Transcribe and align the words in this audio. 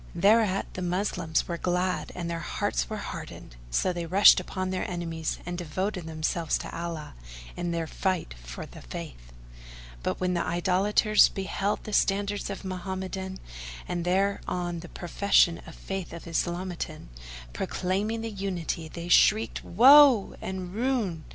Thereat 0.15 0.73
the 0.73 0.81
Moslems 0.81 1.47
were 1.47 1.59
glad 1.59 2.11
and 2.15 2.27
their 2.27 2.39
hearts 2.39 2.89
were 2.89 2.97
heartened; 2.97 3.55
so 3.69 3.93
they 3.93 4.07
rushed 4.07 4.39
upon 4.39 4.71
their 4.71 4.89
enemies 4.89 5.37
and 5.45 5.55
devoted 5.55 6.07
themselves 6.07 6.57
to 6.57 6.75
Allah 6.75 7.13
in 7.55 7.69
their 7.69 7.85
Fight 7.85 8.33
for 8.43 8.65
the 8.65 8.81
Faith. 8.81 9.31
But 10.01 10.19
when 10.19 10.33
the 10.33 10.41
Idolaters 10.43 11.29
beheld 11.29 11.83
the 11.83 11.93
standards 11.93 12.49
Mohammedan 12.63 13.37
and 13.87 14.03
there 14.03 14.41
on 14.47 14.79
the 14.79 14.89
profession 14.89 15.61
of 15.67 15.75
Faith 15.75 16.13
Islamitan, 16.25 17.09
proclaiming 17.53 18.21
the 18.21 18.31
Unity, 18.31 18.87
they 18.87 19.07
shrieked 19.07 19.63
"Woe!" 19.63 20.35
and 20.41 20.73
"Ruin!" 20.73 21.25